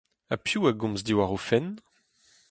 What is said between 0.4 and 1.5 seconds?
piv a gomz diwar o